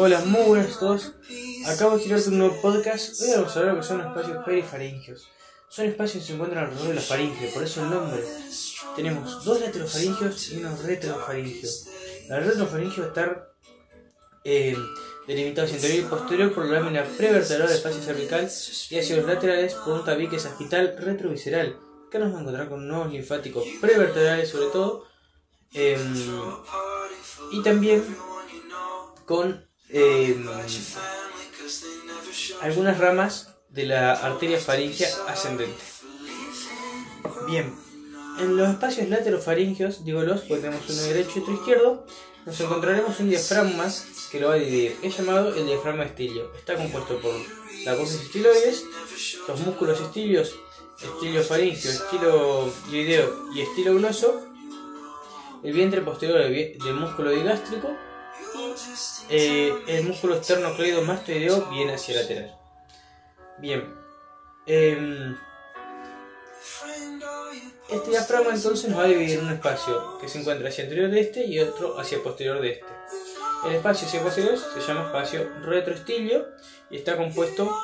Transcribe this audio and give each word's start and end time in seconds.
Hola, 0.00 0.20
muy 0.20 0.42
buenas 0.42 0.78
todos. 0.78 1.10
Acabo 1.66 1.96
de 1.96 2.04
tirarte 2.04 2.28
un 2.28 2.38
nuevo 2.38 2.62
podcast. 2.62 3.20
Hoy 3.20 3.30
vamos 3.34 3.56
a 3.56 3.60
ver 3.60 3.68
lo 3.70 3.80
que 3.80 3.82
son 3.82 3.98
los 3.98 4.06
espacios 4.06 4.44
perifaringios. 4.44 5.28
Son 5.68 5.86
espacios 5.86 6.22
que 6.22 6.28
se 6.28 6.34
encuentran 6.34 6.66
alrededor 6.66 6.88
de 6.90 6.94
la 6.94 7.00
faringe, 7.00 7.50
por 7.52 7.64
eso 7.64 7.82
el 7.82 7.90
nombre. 7.90 8.22
Tenemos 8.94 9.44
dos 9.44 9.60
laterofaringios 9.60 10.52
y 10.52 10.58
uno 10.58 10.76
retrofaringio. 10.84 11.68
La 12.28 12.38
retrofaringio 12.38 13.02
va 13.02 13.06
a 13.06 13.08
estar 13.08 13.52
eh, 14.44 14.76
delimitado 15.26 15.64
hacia 15.66 15.78
interior 15.78 16.04
y 16.04 16.08
posterior 16.08 16.54
por 16.54 16.66
la 16.66 16.78
lámina 16.78 17.04
prevertebral 17.16 17.66
del 17.66 17.76
espacio 17.76 18.00
cervical 18.00 18.48
y 18.90 18.98
hacia 19.00 19.16
los 19.16 19.26
laterales 19.26 19.74
por 19.74 19.94
un 19.94 20.04
tabique 20.04 20.38
sagital 20.38 20.96
retrovisceral. 20.96 21.76
Acá 22.06 22.20
nos 22.20 22.28
vamos 22.28 22.36
a 22.36 22.40
encontrar 22.42 22.68
con 22.68 22.86
nuevos 22.86 23.12
linfáticos 23.12 23.64
prevertebrales 23.80 24.48
sobre 24.48 24.66
todo. 24.68 25.06
eh, 25.74 25.98
y 27.50 27.62
también 27.64 28.04
con 29.26 29.67
eh, 29.90 30.36
algunas 32.62 32.98
ramas 32.98 33.54
de 33.70 33.86
la 33.86 34.12
arteria 34.12 34.58
faringea 34.58 35.08
ascendente. 35.28 35.82
Bien, 37.46 37.74
en 38.38 38.56
los 38.56 38.68
espacios 38.68 39.08
laterofaringios, 39.08 40.04
digo 40.04 40.22
los, 40.22 40.42
porque 40.42 40.62
tenemos 40.62 40.88
uno 40.88 41.02
derecho 41.02 41.32
y 41.36 41.40
otro 41.40 41.54
izquierdo, 41.54 42.06
nos 42.46 42.60
encontraremos 42.60 43.18
un 43.20 43.30
diafragma 43.30 43.86
que 44.30 44.40
lo 44.40 44.48
va 44.48 44.54
a 44.54 44.58
dividir. 44.58 44.96
Es 45.02 45.16
llamado 45.16 45.54
el 45.54 45.66
diafragma 45.66 46.04
estilio. 46.04 46.52
Está 46.54 46.76
compuesto 46.76 47.20
por 47.20 47.32
la 47.84 47.92
apófisis 47.92 48.22
estiloides, 48.22 48.84
los 49.46 49.60
músculos 49.60 50.00
estilios, 50.00 50.54
estilio 51.02 51.42
faringio, 51.42 51.90
estilo 51.90 52.72
glideo 52.88 53.52
y 53.54 53.62
estilo 53.62 53.94
gloso, 53.94 54.42
el 55.62 55.72
vientre 55.72 56.00
posterior 56.02 56.38
del 56.38 56.94
músculo 56.94 57.30
digástrico 57.30 57.90
eh, 59.30 59.72
el 59.86 60.04
músculo 60.04 60.36
externo 60.36 60.74
mastoideo 61.02 61.66
viene 61.66 61.94
hacia 61.94 62.22
lateral. 62.22 62.58
Bien. 63.58 63.94
em, 64.66 65.36
este 67.90 68.10
diafragma 68.10 68.54
entonces 68.54 68.88
nos 68.90 68.98
va 68.98 69.04
a 69.04 69.08
dividir 69.08 69.40
un 69.40 69.50
espacio 69.50 70.18
que 70.18 70.28
se 70.28 70.40
encuentra 70.40 70.68
hacia 70.68 70.84
anterior 70.84 71.10
de 71.10 71.20
este 71.20 71.44
y 71.46 71.58
otro 71.58 71.98
hacia 71.98 72.22
posterior 72.22 72.60
de 72.60 72.72
este. 72.72 72.86
El 73.66 73.74
espacio 73.76 74.06
hacia 74.06 74.22
posterior 74.22 74.58
se 74.58 74.80
llama 74.80 75.06
espacio 75.06 75.48
retroestilio 75.62 76.46
y 76.90 76.98
está 76.98 77.16
compuesto 77.16 77.74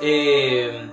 em, 0.00 0.92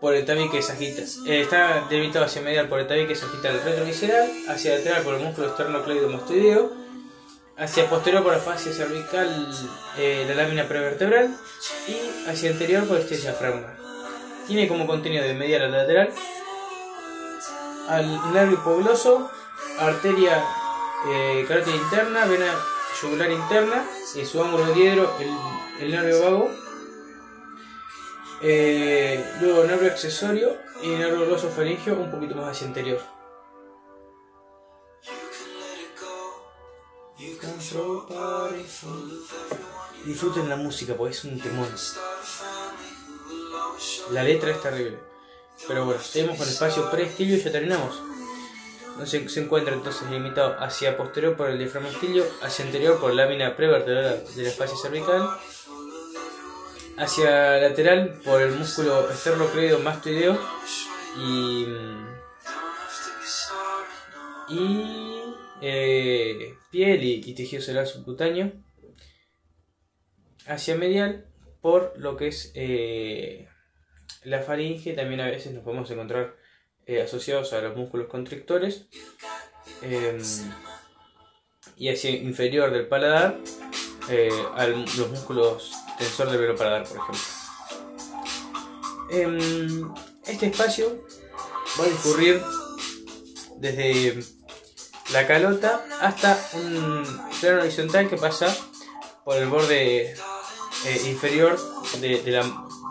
por 0.00 0.14
el 0.14 0.24
tabique 0.24 0.62
sagital. 0.62 1.04
eh, 1.26 1.40
está 1.42 1.86
delimitado 1.90 2.24
hacia 2.24 2.40
medial 2.40 2.68
por 2.68 2.80
el 2.80 2.86
tabique 2.86 3.14
sagital 3.14 3.60
retrovisceral, 3.64 4.30
hacia 4.48 4.78
lateral 4.78 5.02
por 5.02 5.14
el 5.14 5.20
músculo 5.24 5.48
externo 5.48 5.80
mastoideo 6.08 6.79
hacia 7.60 7.88
posterior 7.90 8.22
por 8.22 8.32
la 8.32 8.38
fascia 8.38 8.72
cervical 8.72 9.46
eh, 9.98 10.24
la 10.26 10.34
lámina 10.34 10.66
prevertebral 10.66 11.36
y 11.86 12.28
hacia 12.28 12.50
anterior 12.50 12.86
por 12.86 12.98
este 12.98 13.18
diafragma. 13.18 13.68
Tiene 14.46 14.66
como 14.66 14.86
contenido 14.86 15.22
de 15.22 15.34
medial 15.34 15.62
a 15.62 15.68
lateral 15.68 16.10
al 17.88 18.32
nervio 18.32 18.56
hipogloso, 18.56 19.30
arteria 19.78 20.42
eh, 21.08 21.44
carótida 21.46 21.76
interna, 21.76 22.24
vena 22.24 22.46
yugular 23.02 23.30
interna 23.30 23.84
y 24.14 24.24
su 24.24 24.42
ángulo 24.42 24.72
diedro 24.72 25.14
el, 25.20 25.84
el 25.84 25.90
nervio 25.92 26.22
vago. 26.22 26.50
Eh, 28.42 29.22
luego 29.40 29.64
nervio 29.64 29.90
accesorio 29.90 30.56
y 30.82 30.88
nervio 30.88 31.26
gloso 31.26 31.50
faringio 31.50 31.94
un 31.94 32.10
poquito 32.10 32.36
más 32.36 32.56
hacia 32.56 32.68
anterior. 32.68 33.19
Disfruten 40.04 40.48
la 40.48 40.56
música 40.56 40.94
porque 40.94 41.14
es 41.14 41.24
un 41.24 41.38
temor. 41.40 41.68
La 44.12 44.22
letra 44.22 44.50
es 44.50 44.62
terrible. 44.62 44.98
Pero 45.68 45.84
bueno, 45.84 46.00
seguimos 46.00 46.38
con 46.38 46.48
espacio 46.48 46.90
preestilio 46.90 47.36
y 47.36 47.40
ya 47.40 47.52
terminamos. 47.52 48.00
Entonces, 48.92 49.32
se 49.32 49.40
encuentra 49.40 49.74
entonces 49.74 50.10
limitado 50.10 50.56
hacia 50.58 50.96
posterior 50.96 51.36
por 51.36 51.48
el 51.48 51.58
diafragma 51.58 51.90
estilio, 51.90 52.24
hacia 52.42 52.64
anterior 52.64 52.98
por 53.00 53.14
la 53.14 53.24
lámina 53.24 53.56
prevertebral 53.56 54.24
del 54.34 54.46
espacio 54.46 54.76
cervical, 54.76 55.38
hacia 56.98 57.58
lateral 57.58 58.20
por 58.24 58.42
el 58.42 58.52
músculo 58.52 59.10
esternocleidomastoideo 59.10 60.38
y 61.18 61.66
y 64.50 65.34
eh, 65.62 66.54
piel 66.70 67.02
y, 67.04 67.22
y 67.24 67.34
tejido 67.34 67.62
celular 67.62 67.86
subcutáneo 67.86 68.52
hacia 70.46 70.76
medial 70.76 71.26
por 71.60 71.92
lo 71.96 72.16
que 72.16 72.28
es 72.28 72.52
eh, 72.54 73.48
la 74.24 74.42
faringe. 74.42 74.92
También 74.94 75.20
a 75.20 75.26
veces 75.26 75.52
nos 75.52 75.62
podemos 75.64 75.90
encontrar 75.90 76.36
eh, 76.86 77.02
asociados 77.02 77.52
a 77.52 77.60
los 77.60 77.76
músculos 77.76 78.08
constrictores 78.08 78.88
eh, 79.82 80.18
y 81.76 81.88
hacia 81.88 82.10
inferior 82.10 82.72
del 82.72 82.88
paladar 82.88 83.38
a 84.56 84.66
los 84.66 85.08
músculos 85.10 85.72
tensor 85.96 86.30
del 86.30 86.40
velo 86.40 86.56
paladar 86.56 86.84
por 86.84 86.96
ejemplo. 86.96 87.22
Em, 89.12 89.94
este 90.26 90.46
espacio 90.46 91.06
va 91.78 91.84
a 91.84 91.88
discurrir 91.88 92.40
desde 93.58 94.18
la 95.12 95.26
calota 95.26 95.84
hasta 96.00 96.38
un 96.54 97.04
plano 97.40 97.60
horizontal 97.62 98.08
que 98.08 98.16
pasa 98.16 98.54
por 99.24 99.36
el 99.36 99.48
borde 99.48 100.12
eh, 100.12 101.02
inferior 101.06 101.58
de, 102.00 102.22
de 102.22 102.30
la, 102.30 102.42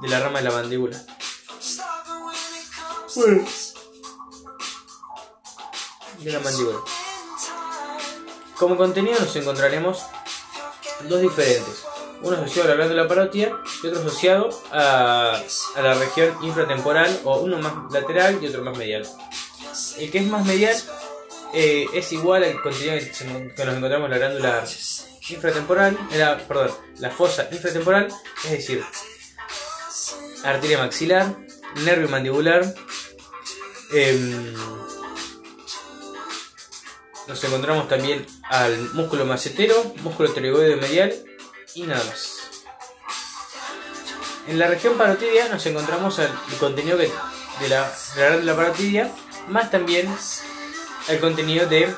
de 0.01 0.07
la 0.07 0.19
rama 0.19 0.39
de 0.39 0.45
la 0.45 0.51
mandíbula. 0.51 1.01
De 6.19 6.31
la 6.31 6.39
mandíbula. 6.39 6.79
Como 8.57 8.75
contenido 8.75 9.19
nos 9.19 9.35
encontraremos 9.35 10.03
dos 11.07 11.21
diferentes. 11.21 11.85
Uno 12.21 12.35
asociado 12.35 12.67
a 12.67 12.71
la 12.71 12.75
glándula 12.75 13.07
parótida 13.07 13.57
y 13.81 13.87
otro 13.87 14.01
asociado 14.01 14.49
a, 14.73 15.41
a 15.75 15.81
la 15.81 15.93
región 15.93 16.37
infratemporal 16.41 17.21
o 17.23 17.39
uno 17.39 17.57
más 17.59 17.73
lateral 17.93 18.43
y 18.43 18.47
otro 18.47 18.61
más 18.61 18.77
medial. 18.77 19.07
El 19.97 20.11
que 20.11 20.17
es 20.17 20.27
más 20.27 20.45
medial 20.45 20.75
eh, 21.53 21.85
es 21.93 22.11
igual 22.11 22.43
al 22.43 22.61
contenido 22.61 22.95
que, 22.97 23.25
nos 23.65 23.75
encontramos 23.75 24.05
en 24.05 24.11
la 24.11 24.17
glándula 24.17 24.63
infratemporal, 25.29 25.97
en 26.11 26.19
la, 26.19 26.37
perdón, 26.39 26.71
la 26.97 27.11
fosa 27.11 27.47
infratemporal, 27.51 28.07
es 28.45 28.51
decir, 28.51 28.83
arteria 30.43 30.77
maxilar, 30.77 31.35
nervio 31.83 32.09
mandibular, 32.09 32.73
em, 33.93 34.53
nos 37.27 37.43
encontramos 37.43 37.87
también 37.87 38.25
al 38.49 38.77
músculo 38.93 39.25
macetero, 39.25 39.83
músculo 40.01 40.33
pterygoide 40.33 40.75
medial 40.77 41.13
y 41.75 41.83
nada 41.83 42.03
más. 42.03 42.37
En 44.47 44.57
la 44.57 44.67
región 44.67 44.97
parotidia 44.97 45.47
nos 45.49 45.63
encontramos 45.67 46.17
al 46.17 46.31
contenido 46.59 46.97
que- 46.97 47.11
de 47.59 47.69
la 47.69 47.93
glándula 48.15 48.55
parotidia, 48.55 49.11
más 49.47 49.69
también 49.69 50.07
el 51.09 51.19
contenido 51.19 51.67
de 51.67 51.93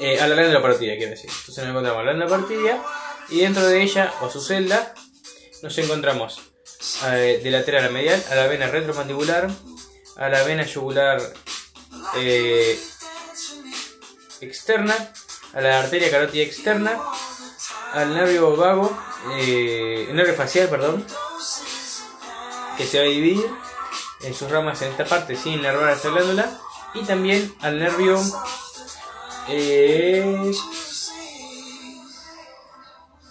eh, 0.00 0.20
a 0.20 0.28
la 0.28 0.62
parotidia, 0.62 0.96
quiero 0.96 1.10
decir. 1.10 1.30
Entonces 1.30 1.58
nos 1.58 1.68
encontramos 1.68 2.04
la 2.04 2.12
glándula 2.12 2.30
parotidia 2.30 2.82
y 3.28 3.40
dentro 3.40 3.66
de 3.66 3.82
ella 3.82 4.12
o 4.20 4.30
su 4.30 4.40
celda 4.40 4.94
nos 5.62 5.76
encontramos 5.78 6.40
eh, 7.06 7.40
de 7.42 7.50
lateral 7.50 7.86
a 7.86 7.88
medial 7.88 8.22
a 8.30 8.34
la 8.34 8.46
vena 8.46 8.68
retromandibular, 8.68 9.48
a 10.16 10.28
la 10.28 10.42
vena 10.42 10.64
yugular 10.64 11.20
eh, 12.16 12.78
externa, 14.40 14.94
a 15.54 15.60
la 15.60 15.80
arteria 15.80 16.10
carótida 16.10 16.44
externa, 16.44 17.00
al 17.92 18.14
nervio 18.14 18.56
vago, 18.56 18.96
eh, 19.38 20.06
el 20.08 20.16
nervio 20.16 20.34
facial, 20.34 20.68
perdón, 20.68 21.04
que 22.76 22.86
se 22.86 22.98
va 22.98 23.04
a 23.04 23.08
dividir 23.08 23.46
en 24.22 24.34
sus 24.34 24.50
ramas 24.50 24.82
en 24.82 24.90
esta 24.90 25.04
parte 25.04 25.36
sin 25.36 25.54
inervar 25.54 25.92
esta 25.92 26.10
glándula 26.10 26.60
y 26.94 27.02
también 27.04 27.54
al 27.60 27.78
nervio 27.78 28.20
eh, 29.48 30.52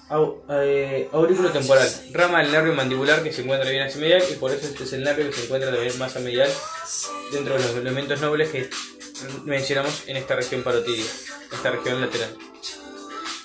au- 0.10 0.42
eh, 0.50 1.10
aurículo 1.12 1.50
temporal, 1.52 1.90
rama 2.14 2.40
del 2.44 2.52
nervio 2.52 2.74
mandibular 2.74 3.24
que 3.24 3.34
se 3.34 3.42
encuentra 3.42 3.70
bien 3.70 3.84
hacia 3.84 4.00
medial 4.02 4.24
y 4.30 4.36
por 4.36 4.52
eso 4.52 4.68
este 4.68 4.84
es 4.84 4.94
el 4.94 5.04
nervio 5.04 5.28
que 5.30 5.34
se 5.36 5.44
encuentra 5.46 5.72
también 5.72 5.98
más 5.98 6.16
a 6.16 6.20
medial 6.20 6.50
dentro 7.32 7.56
de 7.56 7.64
los 7.64 7.76
elementos 7.76 8.22
nobles 8.22 8.50
que 8.50 8.70
mencionamos 9.46 10.04
en 10.08 10.18
esta 10.18 10.36
región 10.36 10.62
parotidia, 10.64 11.06
esta 11.52 11.72
región 11.72 12.02
lateral. 12.02 12.36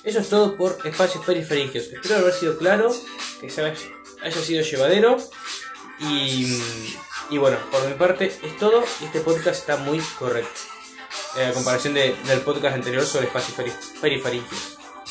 Eso 0.03 0.19
es 0.21 0.29
todo 0.29 0.57
por 0.57 0.79
espacios 0.85 1.25
perifaringios. 1.25 1.85
Espero 1.93 2.17
haber 2.17 2.33
sido 2.33 2.57
claro, 2.59 2.95
que 3.41 3.47
haya 4.23 4.41
sido 4.43 4.63
llevadero 4.63 5.19
y, 6.01 6.59
y 7.31 7.39
bueno, 7.39 7.57
por 7.71 7.87
mi 7.87 7.95
parte 7.95 8.27
es 8.27 8.57
todo 8.59 8.85
este 9.03 9.21
podcast 9.21 9.59
está 9.61 9.77
muy 9.77 10.01
correcto. 10.19 10.61
eh, 11.37 11.47
a 11.47 11.53
comparación 11.53 11.95
de- 11.95 12.15
del 12.25 12.41
podcast 12.41 12.75
anterior 12.75 13.05
sobre 13.05 13.27
espacios 13.27 13.57
peri- 13.57 14.01
perifaringios. 14.01 14.79